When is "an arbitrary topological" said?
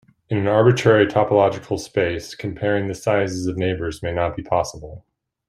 0.39-1.79